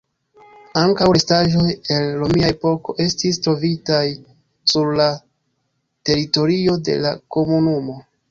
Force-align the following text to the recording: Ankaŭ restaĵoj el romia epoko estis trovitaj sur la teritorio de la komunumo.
Ankaŭ 0.79 1.07
restaĵoj 1.17 1.65
el 1.95 2.07
romia 2.21 2.49
epoko 2.53 2.95
estis 3.05 3.39
trovitaj 3.47 4.01
sur 4.73 4.89
la 5.01 5.09
teritorio 6.11 6.79
de 6.89 6.97
la 7.05 7.13
komunumo. 7.37 8.01